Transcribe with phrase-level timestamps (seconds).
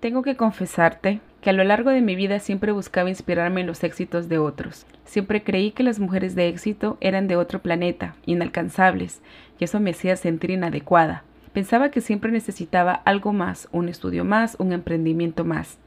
[0.00, 3.82] Tengo que confesarte que a lo largo de mi vida siempre buscaba inspirarme en los
[3.82, 4.86] éxitos de otros.
[5.04, 9.20] Siempre creí que las mujeres de éxito eran de otro planeta, inalcanzables,
[9.58, 11.24] y eso me hacía sentir inadecuada.
[11.52, 15.78] Pensaba que siempre necesitaba algo más, un estudio más, un emprendimiento más.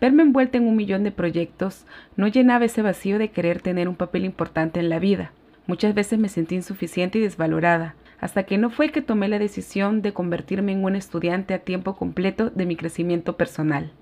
[0.00, 1.84] Verme envuelta en un millón de proyectos
[2.16, 5.32] no llenaba ese vacío de querer tener un papel importante en la vida.
[5.66, 10.02] Muchas veces me sentí insuficiente y desvalorada, hasta que no fue que tomé la decisión
[10.02, 13.92] de convertirme en un estudiante a tiempo completo de mi crecimiento personal.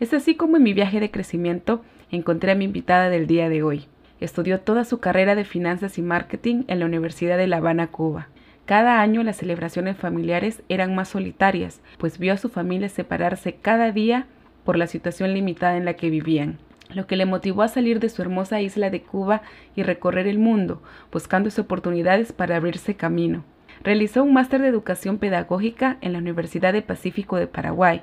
[0.00, 3.62] Es así como en mi viaje de crecimiento encontré a mi invitada del día de
[3.62, 3.86] hoy.
[4.20, 8.28] Estudió toda su carrera de finanzas y marketing en la Universidad de La Habana, Cuba.
[8.64, 13.92] Cada año las celebraciones familiares eran más solitarias, pues vio a su familia separarse cada
[13.92, 14.26] día
[14.64, 16.58] por la situación limitada en la que vivían
[16.94, 19.42] lo que le motivó a salir de su hermosa isla de Cuba
[19.76, 20.82] y recorrer el mundo,
[21.12, 23.44] buscando oportunidades para abrirse camino.
[23.82, 28.02] Realizó un máster de educación pedagógica en la Universidad de Pacífico de Paraguay,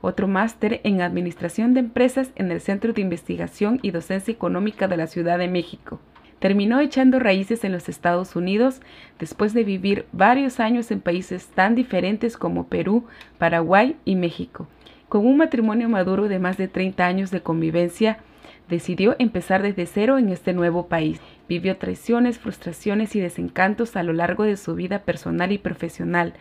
[0.00, 4.96] otro máster en Administración de Empresas en el Centro de Investigación y Docencia Económica de
[4.96, 6.00] la Ciudad de México.
[6.38, 8.80] Terminó echando raíces en los Estados Unidos
[9.18, 13.06] después de vivir varios años en países tan diferentes como Perú,
[13.38, 14.68] Paraguay y México.
[15.08, 18.18] Con un matrimonio maduro de más de 30 años de convivencia,
[18.68, 21.20] decidió empezar desde cero en este nuevo país.
[21.48, 26.34] Vivió traiciones, frustraciones y desencantos a lo largo de su vida personal y profesional,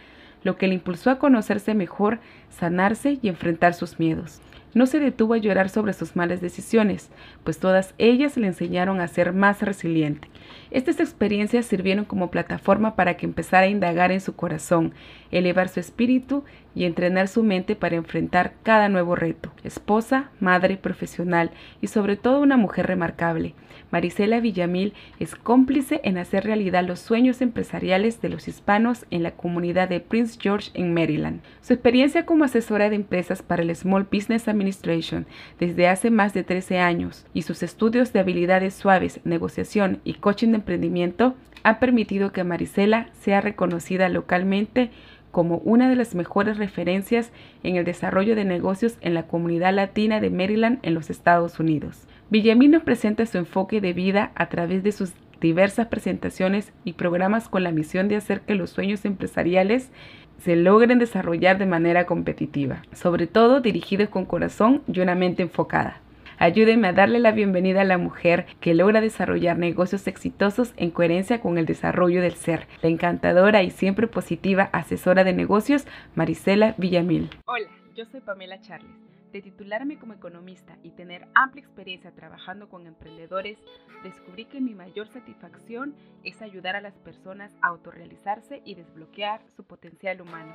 [0.44, 4.42] lo que le impulsó a conocerse mejor, sanarse y enfrentar sus miedos.
[4.74, 7.10] No se detuvo a llorar sobre sus malas decisiones,
[7.44, 10.28] pues todas ellas le enseñaron a ser más resiliente.
[10.70, 14.94] Estas experiencias sirvieron como plataforma para que empezara a indagar en su corazón,
[15.32, 16.44] elevar su espíritu
[16.76, 19.52] y entrenar su mente para enfrentar cada nuevo reto.
[19.64, 23.56] Esposa, madre, profesional y sobre todo una mujer remarcable.
[23.92, 29.32] Marisela Villamil es cómplice en hacer realidad los sueños empresariales de los hispanos en la
[29.32, 31.42] comunidad de Prince George en Maryland.
[31.62, 35.26] Su experiencia como asesora de empresas para el Small Business Administration
[35.60, 40.50] desde hace más de 13 años y sus estudios de habilidades suaves, negociación y coaching
[40.50, 44.92] de emprendimiento han permitido que Marisela sea reconocida localmente
[45.38, 47.32] como una de las mejores referencias
[47.62, 52.08] en el desarrollo de negocios en la comunidad latina de Maryland en los Estados Unidos.
[52.32, 57.50] Villamil nos presenta su enfoque de vida a través de sus diversas presentaciones y programas
[57.50, 59.92] con la misión de hacer que los sueños empresariales
[60.40, 66.02] se logren desarrollar de manera competitiva, sobre todo dirigidos con corazón y una mente enfocada.
[66.40, 71.42] Ayúdenme a darle la bienvenida a la mujer que logra desarrollar negocios exitosos en coherencia
[71.42, 77.32] con el desarrollo del ser, la encantadora y siempre positiva asesora de negocios, Marisela Villamil.
[77.46, 78.92] Hola, yo soy Pamela Charles.
[79.32, 83.58] De titularme como economista y tener amplia experiencia trabajando con emprendedores,
[84.04, 89.64] descubrí que mi mayor satisfacción es ayudar a las personas a autorrealizarse y desbloquear su
[89.64, 90.54] potencial humano.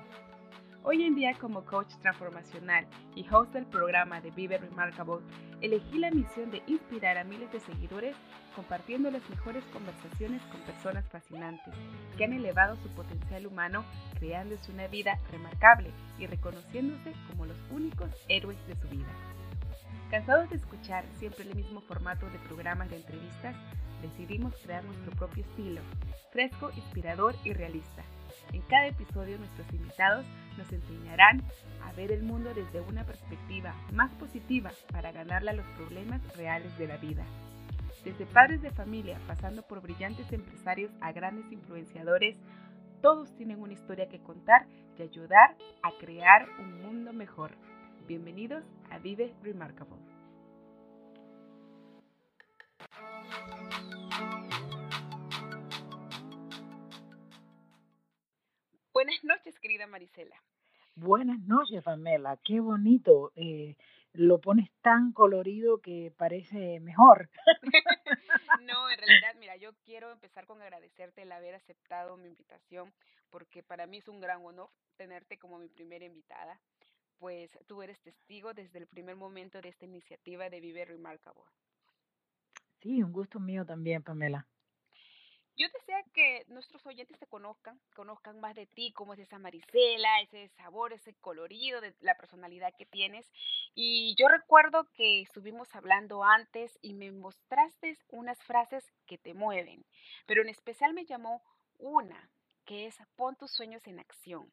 [0.84, 5.24] Hoy en día como coach transformacional y host del programa de Vive Remarkable,
[5.60, 8.16] elegí la misión de inspirar a miles de seguidores
[8.56, 11.72] compartiendo las mejores conversaciones con personas fascinantes
[12.16, 13.84] que han elevado su potencial humano
[14.18, 19.12] creándose una vida remarcable y reconociéndose como los únicos héroes de su vida.
[20.10, 23.54] Cansados de escuchar siempre el mismo formato de programas de entrevistas,
[24.02, 25.80] decidimos crear nuestro propio estilo,
[26.32, 28.02] fresco, inspirador y realista
[28.52, 30.26] en cada episodio nuestros invitados
[30.56, 31.42] nos enseñarán
[31.84, 36.76] a ver el mundo desde una perspectiva más positiva para ganarle a los problemas reales
[36.78, 37.24] de la vida.
[38.04, 42.36] Desde padres de familia, pasando por brillantes empresarios a grandes influenciadores,
[43.00, 44.66] todos tienen una historia que contar
[44.98, 47.52] y ayudar a crear un mundo mejor.
[48.08, 50.11] Bienvenidos a Vive Remarkable.
[59.02, 60.36] Buenas noches, querida Marisela.
[60.94, 62.36] Buenas noches, Pamela.
[62.36, 63.32] Qué bonito.
[63.34, 63.74] Eh,
[64.12, 67.28] lo pones tan colorido que parece mejor.
[68.62, 72.92] no, en realidad, mira, yo quiero empezar con agradecerte el haber aceptado mi invitación,
[73.28, 76.60] porque para mí es un gran honor tenerte como mi primera invitada,
[77.18, 81.42] pues tú eres testigo desde el primer momento de esta iniciativa de Vive Remarkable.
[82.78, 84.46] Sí, un gusto mío también, Pamela.
[85.54, 90.20] Yo deseo que nuestros oyentes te conozcan, conozcan más de ti, cómo es esa Marisela,
[90.22, 93.30] ese sabor, ese colorido de la personalidad que tienes.
[93.74, 99.84] Y yo recuerdo que estuvimos hablando antes y me mostraste unas frases que te mueven,
[100.26, 101.42] pero en especial me llamó
[101.78, 102.30] una,
[102.64, 104.50] que es pon tus sueños en acción.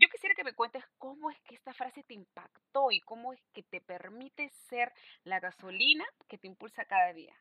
[0.00, 3.40] Yo quisiera que me cuentes cómo es que esta frase te impactó y cómo es
[3.52, 7.36] que te permite ser la gasolina que te impulsa cada día.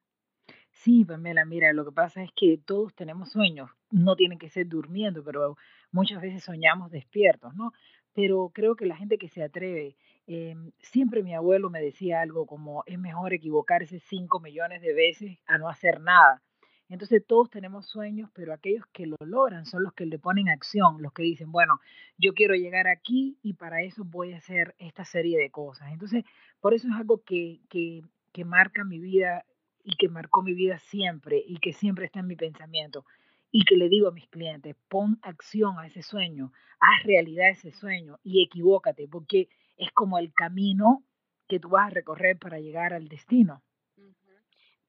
[0.83, 4.67] Sí, Pamela, mira, lo que pasa es que todos tenemos sueños, no tienen que ser
[4.67, 5.57] durmiendo, pero
[5.91, 7.71] muchas veces soñamos despiertos, ¿no?
[8.13, 9.95] Pero creo que la gente que se atreve
[10.27, 15.37] Em, siempre mi abuelo me decía algo como es mejor equivocarse cinco millones de veces
[15.45, 16.41] a no hacer nada.
[16.89, 21.01] Entonces todos tenemos sueños, pero aquellos que lo logran son los que le ponen acción,
[21.01, 21.79] los que dicen, bueno,
[22.17, 25.91] yo quiero llegar aquí y para eso voy a hacer esta serie de cosas.
[25.91, 26.23] Entonces,
[26.59, 28.01] por eso es algo que, que,
[28.31, 29.45] que marca mi vida
[29.83, 33.05] y que marcó mi vida siempre y que siempre está en mi pensamiento
[33.51, 37.71] y que le digo a mis clientes, pon acción a ese sueño, haz realidad ese
[37.71, 41.03] sueño y equivócate, porque es como el camino
[41.47, 43.61] que tú vas a recorrer para llegar al destino.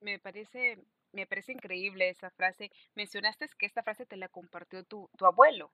[0.01, 0.79] Me parece,
[1.13, 2.71] me parece increíble esa frase.
[2.95, 5.73] Mencionaste que esta frase te la compartió tu, tu abuelo.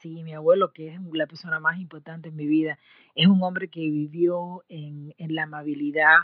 [0.00, 2.78] Sí, mi abuelo, que es la persona más importante en mi vida,
[3.14, 6.20] es un hombre que vivió en, en la amabilidad,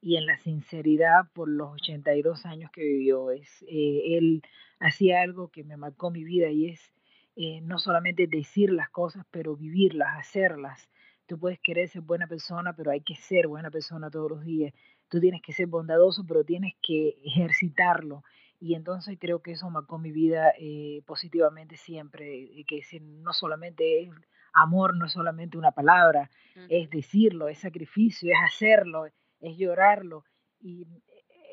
[0.00, 3.30] y en la sinceridad por los 82 años que vivió.
[3.30, 4.42] Es, eh, él
[4.78, 6.92] hacía algo que me marcó mi vida y es
[7.36, 10.88] eh, no solamente decir las cosas, pero vivirlas, hacerlas.
[11.26, 14.72] Tú puedes querer ser buena persona, pero hay que ser buena persona todos los días.
[15.08, 18.22] Tú tienes que ser bondadoso, pero tienes que ejercitarlo.
[18.60, 24.10] Y entonces creo que eso marcó mi vida eh, positivamente siempre, que no solamente es
[24.54, 26.30] amor, no es solamente una palabra,
[26.70, 29.06] es decirlo, es sacrificio, es hacerlo,
[29.40, 30.24] es llorarlo.
[30.60, 30.86] Y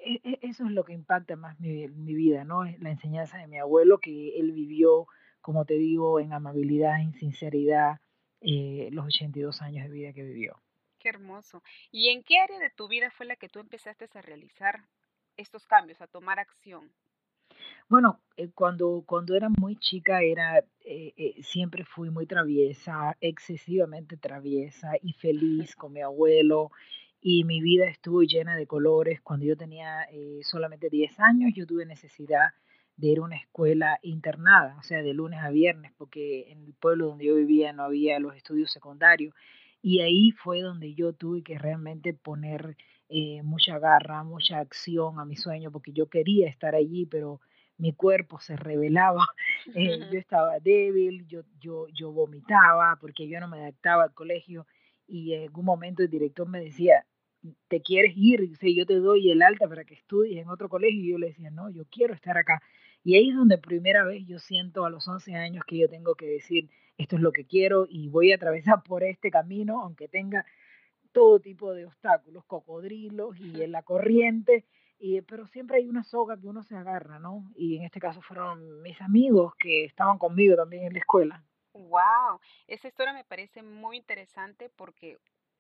[0.06, 2.66] e, e, eso es lo que impacta más mi, mi vida, ¿no?
[2.66, 5.08] Es la enseñanza de mi abuelo, que él vivió,
[5.42, 8.00] como te digo, en amabilidad, en sinceridad,
[8.42, 10.62] eh, los 82 años de vida que vivió.
[11.00, 11.64] Qué hermoso.
[11.92, 14.86] ¿Y en qué área de tu vida fue la que tú empezaste a realizar
[15.38, 16.92] estos cambios, a tomar acción?
[17.90, 24.18] Bueno, eh, cuando, cuando era muy chica era eh, eh, siempre fui muy traviesa, excesivamente
[24.18, 26.72] traviesa y feliz con mi abuelo
[27.26, 29.22] y mi vida estuvo llena de colores.
[29.22, 32.50] Cuando yo tenía eh, solamente 10 años, yo tuve necesidad
[32.98, 36.74] de ir a una escuela internada, o sea, de lunes a viernes, porque en el
[36.74, 39.34] pueblo donde yo vivía no había los estudios secundarios.
[39.82, 42.76] Y ahí fue donde yo tuve que realmente poner
[43.08, 47.40] eh, mucha garra, mucha acción a mi sueño, porque yo quería estar allí, pero
[47.78, 49.26] mi cuerpo se rebelaba,
[49.76, 54.68] eh, yo estaba débil, yo, yo, yo vomitaba porque yo no me adaptaba al colegio
[55.08, 57.06] y en algún momento el director me decía,
[57.68, 61.12] te quieres ir, yo te doy el alta para que estudies en otro colegio, y
[61.12, 62.62] yo le decía, no, yo quiero estar acá.
[63.04, 66.16] Y ahí es donde primera vez yo siento a los 11 años que yo tengo
[66.16, 70.08] que decir, esto es lo que quiero y voy a atravesar por este camino, aunque
[70.08, 70.46] tenga
[71.12, 74.66] todo tipo de obstáculos, cocodrilos y en la corriente,
[75.00, 77.52] y, pero siempre hay una soga que uno se agarra, ¿no?
[77.56, 81.44] Y en este caso fueron mis amigos que estaban conmigo también en la escuela.
[81.74, 85.18] Wow, esa historia me parece muy interesante porque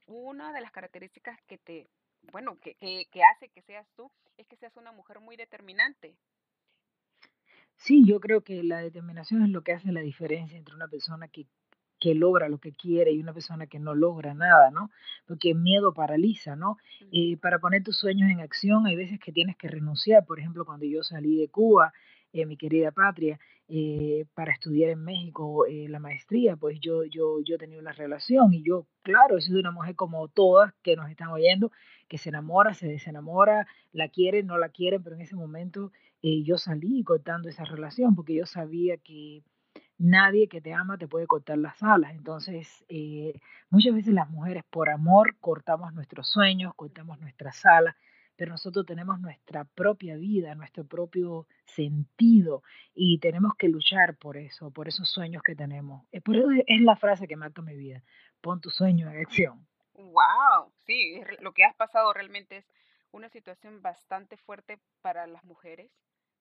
[0.07, 1.89] una de las características que te,
[2.31, 6.15] bueno, que, que, que hace que seas tú es que seas una mujer muy determinante.
[7.75, 11.27] Sí, yo creo que la determinación es lo que hace la diferencia entre una persona
[11.27, 11.47] que,
[11.99, 14.89] que logra lo que quiere y una persona que no logra nada, ¿no?
[15.25, 16.77] Porque el miedo paraliza, ¿no?
[17.11, 20.25] Eh, para poner tus sueños en acción hay veces que tienes que renunciar.
[20.25, 21.93] Por ejemplo, cuando yo salí de Cuba,
[22.31, 23.39] eh, mi querida patria,
[23.69, 28.53] eh, para estudiar en México eh, la maestría, pues yo, yo, yo tenía una relación
[28.53, 31.71] y yo, claro, he sido una mujer como todas que nos están oyendo,
[32.09, 36.43] que se enamora, se desenamora, la quieren, no la quieren, pero en ese momento eh,
[36.43, 39.43] yo salí cortando esa relación porque yo sabía que
[39.97, 42.13] nadie que te ama te puede cortar las alas.
[42.13, 42.85] Entonces,
[43.69, 47.95] muchas veces las mujeres por amor cortamos nuestros sueños, cortamos nuestras alas
[48.35, 52.63] pero nosotros tenemos nuestra propia vida, nuestro propio sentido
[52.93, 56.05] y tenemos que luchar por eso, por esos sueños que tenemos.
[56.11, 58.03] Eh, por eso es la frase que marca mi vida,
[58.41, 59.67] pon tu sueño en acción.
[59.93, 62.65] Wow, sí, lo que has pasado realmente es
[63.11, 65.91] una situación bastante fuerte para las mujeres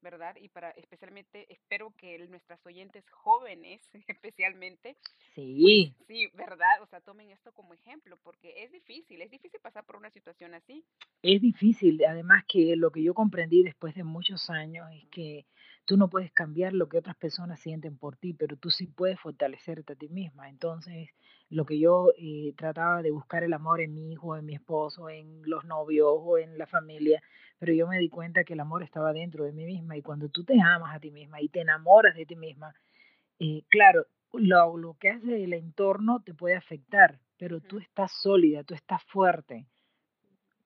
[0.02, 0.36] ¿verdad?
[0.40, 4.96] Y para especialmente, espero que nuestras oyentes jóvenes, especialmente,
[5.34, 5.94] pues, sí.
[6.06, 6.82] sí, ¿verdad?
[6.82, 10.54] O sea, tomen esto como ejemplo, porque es difícil, es difícil pasar por una situación
[10.54, 10.84] así.
[11.22, 15.46] Es difícil, además que lo que yo comprendí después de muchos años es que
[15.84, 19.18] tú no puedes cambiar lo que otras personas sienten por ti, pero tú sí puedes
[19.20, 20.48] fortalecerte a ti misma.
[20.48, 21.10] Entonces,
[21.48, 25.10] lo que yo eh, trataba de buscar el amor en mi hijo, en mi esposo,
[25.10, 27.22] en los novios o en la familia,
[27.62, 30.28] pero yo me di cuenta que el amor estaba dentro de mí misma y cuando
[30.28, 32.74] tú te amas a ti misma y te enamoras de ti misma,
[33.38, 38.64] eh, claro, lo, lo que hace el entorno te puede afectar, pero tú estás sólida,
[38.64, 39.68] tú estás fuerte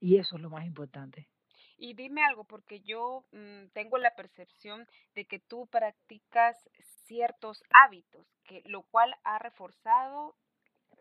[0.01, 1.29] y eso es lo más importante.
[1.77, 6.57] Y dime algo, porque yo mm, tengo la percepción de que tú practicas
[7.05, 10.35] ciertos hábitos, que lo cual ha reforzado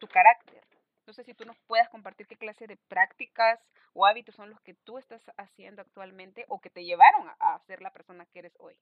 [0.01, 0.61] tu carácter.
[1.07, 3.59] No sé si tú nos puedas compartir qué clase de prácticas
[3.93, 7.81] o hábitos son los que tú estás haciendo actualmente o que te llevaron a, ser
[7.81, 8.75] la persona que eres hoy.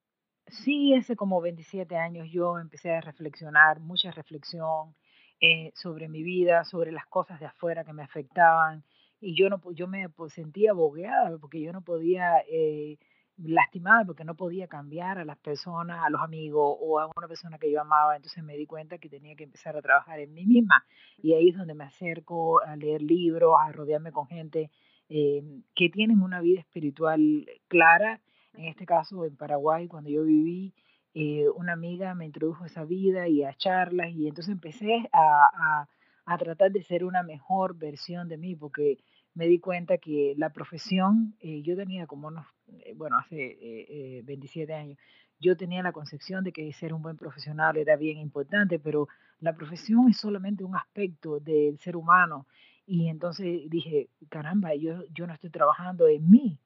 [0.48, 4.96] Sí, hace como 27 años yo empecé a reflexionar, mucha reflexión,
[5.42, 8.86] eh, sobre mi vida, sobre las cosas de afuera que me afectaban.
[9.20, 12.98] Y yo, no, yo me sentía bogueada porque yo no podía, eh,
[13.38, 17.58] lastimada porque no podía cambiar a las personas, a los amigos o a una persona
[17.58, 18.16] que yo amaba.
[18.16, 20.86] Entonces me di cuenta que tenía que empezar a trabajar en mí misma.
[21.18, 24.70] Y ahí es donde me acerco a leer libros, a rodearme con gente
[25.10, 25.44] eh,
[25.76, 28.22] que tienen una vida espiritual clara.
[28.54, 30.74] En este caso, en Paraguay, cuando yo viví,
[31.16, 35.88] eh, una amiga me introdujo a esa vida y a charlas y entonces empecé a,
[36.26, 38.98] a, tratar de ser una mejor versión de mí porque
[39.36, 42.48] me di cuenta que la profesión, eh, yo tenía como unos,
[42.96, 44.98] bueno, hace 27 años,
[45.40, 49.08] yo tenía la concepción de que ser un buen profesional era bien importante, pero
[49.42, 52.48] la profesión es solamente un aspecto del ser humano.
[52.86, 56.60] Y entonces dije, caramba, yo, yo no estoy trabajando en mí,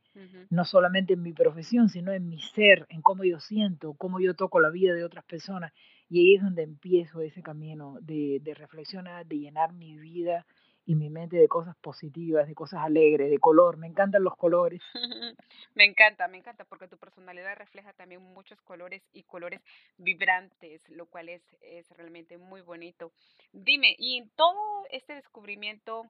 [0.50, 4.34] no solamente en mi profesión, sino en mi ser, en cómo yo siento, cómo yo
[4.34, 5.72] toco la vida de otras personas.
[6.10, 10.46] Y ahí es donde empiezo ese camino de, de reflexionar, de llenar mi vida
[10.88, 13.76] y mi mente de cosas positivas, de cosas alegres, de color.
[13.76, 14.82] Me encantan los colores.
[15.76, 19.62] me encanta, me encanta, porque tu personalidad refleja también muchos colores y colores
[19.98, 23.12] vibrantes, lo cual es, es realmente muy bonito.
[23.52, 26.10] Dime, y en todo este descubrimiento,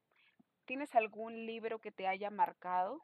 [0.66, 3.02] ¿tienes algún libro que te haya marcado?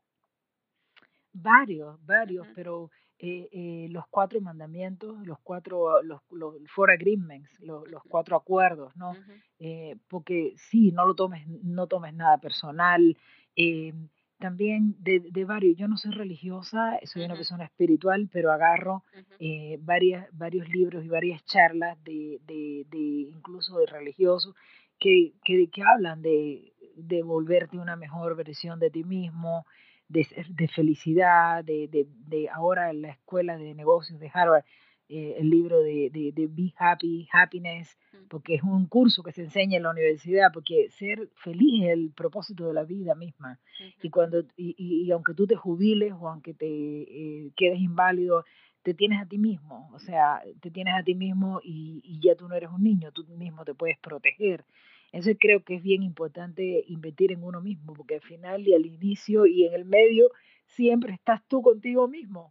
[1.33, 2.91] Varios, varios, pero
[3.25, 8.93] eh, eh, los cuatro mandamientos, los cuatro, los, los four agreements, los, los cuatro acuerdos,
[8.97, 9.15] ¿no?
[9.59, 13.17] eh, porque sí, no lo tomes, no tomes nada personal.
[13.55, 13.93] Eh,
[14.39, 19.05] también de, de, varios, yo no soy religiosa, soy una persona espiritual, pero agarro
[19.39, 24.53] eh, varias, varios libros y varias charlas de, de, de incluso de religiosos
[24.99, 29.65] que, que, que hablan de, de volverte una mejor versión de ti mismo,
[30.07, 34.63] de, de felicidad, de, de, de, ahora en la escuela de negocios de Harvard,
[35.09, 37.97] eh, el libro de, de, Be Happy, Happiness,
[38.29, 42.11] porque es un curso que se enseña en la universidad, porque ser feliz es el
[42.11, 43.59] propósito de la vida misma.
[44.01, 48.45] Y, cuando, y, y, aunque tú te jubiles o aunque te eh, quedes inválido,
[48.81, 52.35] te tienes a ti mismo, o sea, te tienes a ti mismo y, y ya
[52.35, 54.65] tú no eres un niño, tú mismo te puedes proteger.
[55.13, 58.85] Eso creo que es bien importante invertir en uno mismo, porque al final y al
[58.85, 60.29] inicio y en el medio
[60.65, 62.49] siempre estás tú contigo mismo.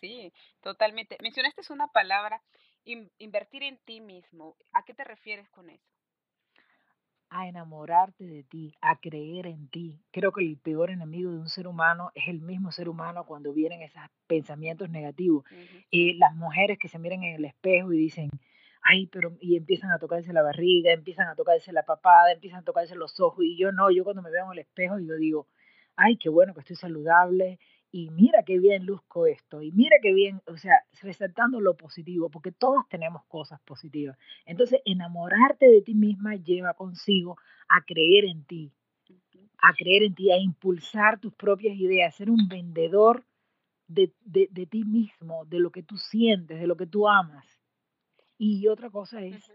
[0.00, 1.16] Sí, totalmente.
[1.22, 2.42] Mencionaste una palabra,
[2.84, 4.56] invertir en ti mismo.
[4.72, 5.94] ¿A qué te refieres con eso?
[7.30, 9.98] a enamorarte de ti, a creer en ti.
[10.12, 13.52] Creo que el peor enemigo de un ser humano es el mismo ser humano cuando
[13.52, 15.44] vienen esos pensamientos negativos.
[15.90, 18.30] Y las mujeres que se miran en el espejo y dicen,
[18.84, 22.64] ay, pero, y empiezan a tocarse la barriga, empiezan a tocarse la papada, empiezan a
[22.64, 25.48] tocarse los ojos, y yo no, yo cuando me veo en el espejo, yo digo,
[25.96, 27.58] ay, qué bueno que estoy saludable,
[27.90, 32.28] y mira qué bien luzco esto, y mira qué bien, o sea, resaltando lo positivo,
[32.28, 34.18] porque todos tenemos cosas positivas.
[34.44, 37.38] Entonces, enamorarte de ti misma lleva consigo
[37.68, 38.72] a creer en ti,
[39.62, 43.24] a creer en ti, a impulsar tus propias ideas, ser un vendedor
[43.86, 47.53] de, de, de ti mismo, de lo que tú sientes, de lo que tú amas.
[48.38, 49.52] Y otra cosa es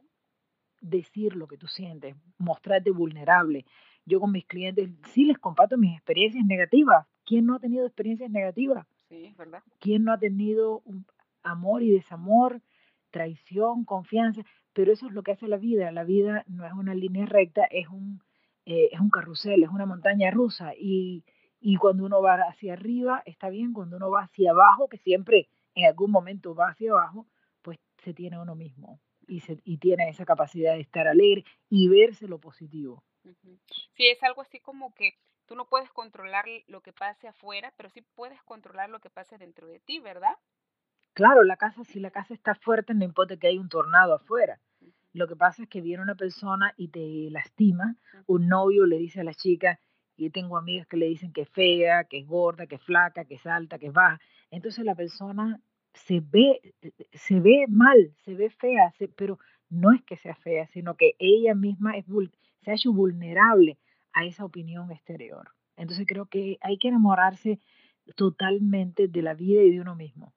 [0.81, 3.65] decir lo que tú sientes, mostrarte vulnerable.
[4.05, 7.05] Yo con mis clientes sí les comparto mis experiencias negativas.
[7.25, 8.87] ¿Quién no ha tenido experiencias negativas?
[9.09, 9.61] Sí, ¿verdad?
[9.79, 10.81] ¿Quién no ha tenido
[11.43, 12.61] amor y desamor,
[13.11, 14.41] traición, confianza?
[14.73, 15.91] Pero eso es lo que hace la vida.
[15.91, 18.21] La vida no es una línea recta, es un,
[18.65, 20.73] eh, es un carrusel, es una montaña rusa.
[20.75, 21.23] Y,
[21.59, 23.73] y cuando uno va hacia arriba, está bien.
[23.73, 27.27] Cuando uno va hacia abajo, que siempre en algún momento va hacia abajo,
[28.03, 32.27] se tiene uno mismo y, se, y tiene esa capacidad de estar alegre y verse
[32.27, 33.03] lo positivo.
[33.95, 37.89] Sí, es algo así como que tú no puedes controlar lo que pase afuera, pero
[37.89, 40.33] sí puedes controlar lo que pase dentro de ti, ¿verdad?
[41.13, 44.59] Claro, la casa, si la casa está fuerte, no importa que haya un tornado afuera.
[45.11, 47.95] Lo que pasa es que viene una persona y te lastima.
[48.27, 49.79] Un novio le dice a la chica,
[50.19, 53.25] y tengo amigas que le dicen que es fea, que es gorda, que es flaca,
[53.25, 54.19] que es alta, que es baja.
[54.51, 55.61] Entonces la persona
[55.93, 60.35] se ve, eh, eh, se ve mal, se ve fea, pero no es que sea
[60.35, 62.05] fea, sino que ella misma es,
[62.61, 63.77] se ha hecho vulnerable
[64.13, 65.49] a esa opinión exterior.
[65.77, 67.59] Entonces creo que hay que enamorarse
[68.15, 70.33] totalmente de la vida y de uno mismo.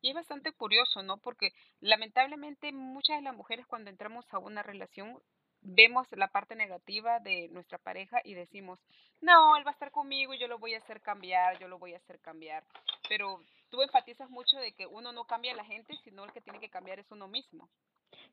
[0.00, 1.18] Y es bastante curioso, ¿no?
[1.18, 5.22] Porque lamentablemente muchas de las mujeres cuando entramos a una relación
[5.60, 8.80] vemos la parte negativa de nuestra pareja y decimos,
[9.20, 11.94] no, él va a estar conmigo yo lo voy a hacer cambiar, yo lo voy
[11.94, 12.64] a hacer cambiar.
[13.08, 13.40] Pero
[13.72, 16.60] tú enfatizas mucho de que uno no cambia a la gente, sino el que tiene
[16.60, 17.70] que cambiar es uno mismo.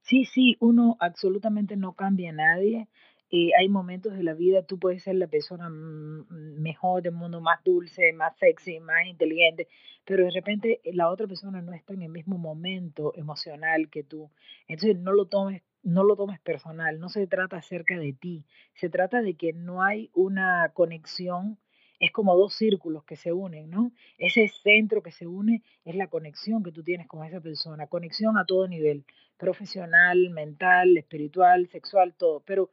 [0.01, 2.89] Sí, sí, uno absolutamente no cambia a nadie.
[3.31, 7.63] Eh, hay momentos de la vida, tú puedes ser la persona mejor del mundo, más
[7.63, 9.69] dulce, más sexy, más inteligente,
[10.03, 14.29] pero de repente la otra persona no está en el mismo momento emocional que tú.
[14.67, 18.43] Entonces no lo tomes no lo tomes personal, no se trata acerca de ti,
[18.74, 21.58] se trata de que no hay una conexión,
[22.00, 23.91] es como dos círculos que se unen, ¿no?
[24.18, 28.38] Ese centro que se une es la conexión que tú tienes con esa persona, conexión
[28.38, 29.06] a todo nivel,
[29.38, 32.72] profesional, mental, espiritual, sexual, todo, pero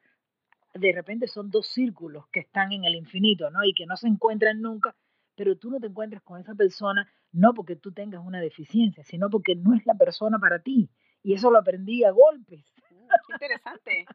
[0.74, 3.64] de repente son dos círculos que están en el infinito, ¿no?
[3.64, 4.94] Y que no se encuentran nunca,
[5.34, 9.28] pero tú no te encuentras con esa persona no porque tú tengas una deficiencia, sino
[9.28, 10.90] porque no es la persona para ti.
[11.22, 12.64] Y eso lo aprendí a golpes.
[12.90, 14.06] Mm, qué interesante.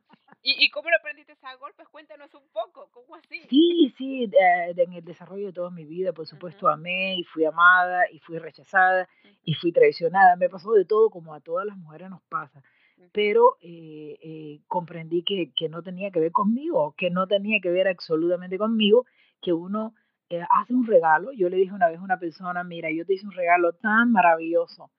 [0.44, 1.88] ¿Y, ¿Y, cómo lo aprendiste a golpes?
[1.90, 3.42] Cuéntanos un poco, ¿cómo así?
[3.50, 6.74] Sí, sí, eh, en el desarrollo de toda mi vida, por supuesto, uh -huh.
[6.74, 9.38] amé y fui amada y fui rechazada uh -huh.
[9.44, 10.36] y fui traicionada.
[10.38, 12.64] Me pasó de todo como a todas las mujeres nos pasa
[13.12, 17.72] pero eh, eh, comprendí que, que, no tenía que ver conmigo, que no tenía que
[17.72, 19.06] ver absolutamente conmigo,
[19.42, 19.94] que uno
[20.30, 21.32] eh, hace un regalo.
[21.34, 24.12] Yo le dije una vez a una persona, mira, yo te hice un regalo tan
[24.12, 24.92] maravilloso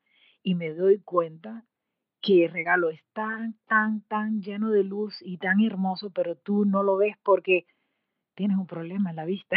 [0.42, 1.64] y me doy cuenta
[2.22, 6.64] que el regalo es tan, tan, tan lleno de luz y tan hermoso, pero tú
[6.64, 7.66] no lo ves porque
[8.34, 9.56] tienes un problema en la vista.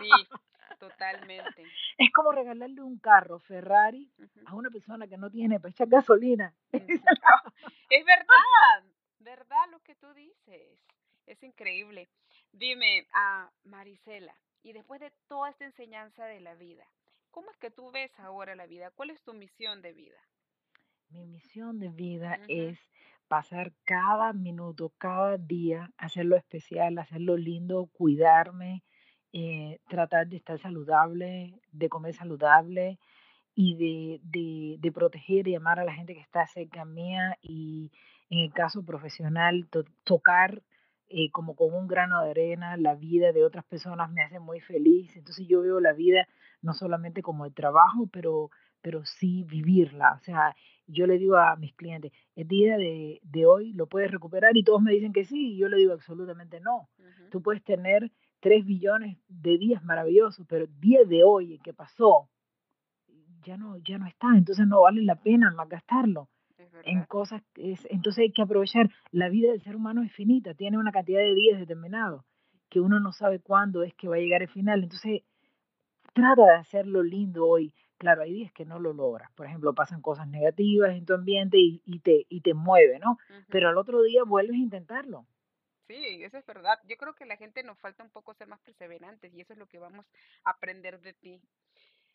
[0.00, 0.10] Sí,
[0.78, 1.62] totalmente.
[1.98, 4.42] Es como regalarle un carro Ferrari uh -huh.
[4.46, 6.52] a una persona que no tiene para echar gasolina.
[6.72, 7.52] Uh -huh.
[7.88, 8.84] es verdad,
[9.20, 10.78] verdad lo que tú dices.
[11.26, 12.08] Es increíble.
[12.52, 16.86] Dime, a uh, Marisela, y después de toda esta enseñanza de la vida,
[17.30, 18.90] ¿cómo es que tú ves ahora la vida?
[18.90, 20.20] ¿Cuál es tu misión de vida?
[21.10, 22.70] Mi misión de vida uh -huh.
[22.70, 22.78] es
[23.28, 28.82] pasar cada minuto, cada día, hacerlo especial, hacerlo lindo, cuidarme,
[29.32, 32.98] eh, tratar de estar saludable, de comer saludable
[33.54, 37.90] y de, de, de, proteger y amar a la gente que está cerca mía y
[38.30, 40.62] en el caso profesional to tocar
[41.08, 44.60] eh, como con un grano de arena la vida de otras personas me hace muy
[44.60, 45.16] feliz.
[45.16, 46.26] Entonces yo veo la vida
[46.62, 48.50] no solamente como el trabajo, pero,
[48.82, 50.14] pero sí vivirla.
[50.14, 50.56] O sea,
[50.86, 54.62] yo le digo a mis clientes, el día de, de hoy lo puedes recuperar y
[54.62, 56.88] todos me dicen que sí, y yo le digo absolutamente no.
[56.98, 57.30] Uh -huh.
[57.30, 62.28] Tú puedes tener 3 billones de días maravillosos, pero el día de hoy que pasó
[63.44, 66.28] ya no, ya no está, entonces no vale la pena más gastarlo
[66.84, 70.78] en cosas, es, entonces hay que aprovechar, la vida del ser humano es finita, tiene
[70.78, 72.24] una cantidad de días determinados,
[72.68, 75.22] que uno no sabe cuándo es que va a llegar el final, entonces
[76.12, 80.02] trata de hacerlo lindo hoy, claro, hay días que no lo logras, por ejemplo, pasan
[80.02, 83.12] cosas negativas en tu ambiente y, y te, y te mueve, ¿no?
[83.12, 83.44] Uh -huh.
[83.48, 85.26] Pero al otro día vuelves a intentarlo.
[85.86, 86.78] Sí, eso es verdad.
[86.88, 89.52] Yo creo que a la gente nos falta un poco ser más perseverantes y eso
[89.52, 90.04] es lo que vamos
[90.44, 91.40] a aprender de ti.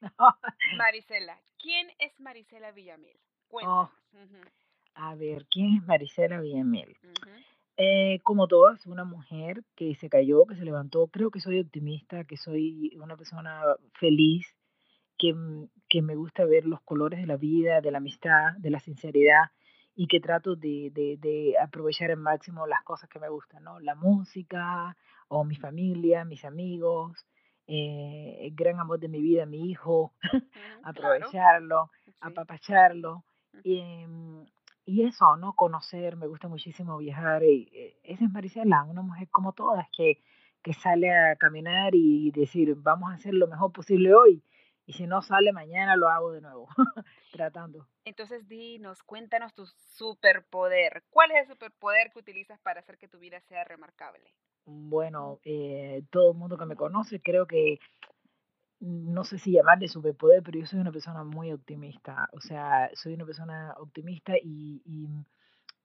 [0.78, 3.18] Marisela, ¿quién es Marisela Villamil?
[3.48, 3.90] Cuéntanos.
[4.14, 4.52] Oh, uh -huh.
[4.96, 6.98] A ver, ¿quién es Marisela Villamil?
[7.04, 7.46] Uh -huh.
[7.78, 11.08] eh, como todas, una mujer que se cayó, que se levantó.
[11.08, 13.62] Creo que soy optimista, que soy una persona
[13.94, 14.54] feliz,
[15.22, 15.36] que,
[15.88, 19.52] que me gusta ver los colores de la vida, de la amistad, de la sinceridad
[19.96, 23.80] y que trato de, de, de, aprovechar al máximo las cosas que me gustan, ¿no?
[23.80, 27.28] La música, o mi familia, mis amigos,
[27.68, 32.18] eh, el gran amor de mi vida, mi hijo, uh -huh, aprovecharlo, claro.
[32.22, 33.24] apapacharlo.
[33.64, 33.80] Y,
[34.86, 35.54] y, eso, ¿no?
[35.54, 37.44] Conocer, me gusta muchísimo viajar.
[37.44, 40.24] Y, eh, esa es Marisela, una mujer como todas, que,
[40.64, 44.42] que sale a caminar y decir, vamos a hacer lo mejor posible hoy
[44.86, 46.68] y si no sale mañana lo hago de nuevo,
[47.32, 47.88] tratando.
[48.06, 51.04] Entonces dinos, cuéntanos tu superpoder.
[51.10, 54.34] ¿Cuál es el superpoder que utilizas para hacer que tu vida sea remarcable?
[54.66, 57.80] Bueno, eh, todo el mundo que me conoce creo que
[58.80, 62.28] no sé si llamarle superpoder, pero yo soy una persona muy optimista.
[62.34, 65.08] O sea, soy una persona optimista y, y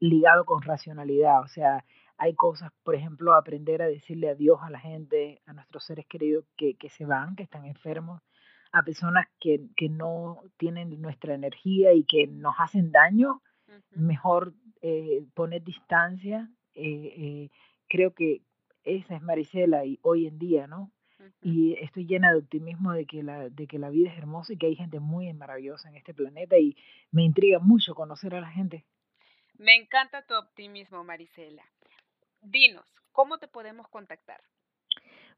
[0.00, 1.42] ligado con racionalidad.
[1.42, 1.84] O sea,
[2.16, 6.46] hay cosas, por ejemplo, aprender a decirle adiós a la gente, a nuestros seres queridos
[6.56, 8.22] que, que se van, que están enfermos
[8.72, 13.82] a personas que, que, no tienen nuestra energía y que nos hacen daño, uh -huh.
[13.96, 16.50] mejor eh, poner distancia.
[16.74, 17.50] Eh, eh,
[17.88, 18.42] creo que
[18.84, 20.92] esa es Marisela y hoy en día, ¿no?
[21.18, 21.32] Uh -huh.
[21.42, 24.58] Y estoy llena de optimismo de que, la, de que la vida es hermosa y
[24.58, 26.76] que hay gente muy maravillosa en este planeta y
[27.10, 28.84] me intriga mucho conocer a la gente.
[29.58, 31.64] Me encanta tu optimismo, Marisela.
[32.42, 34.40] Dinos, ¿cómo te podemos contactar?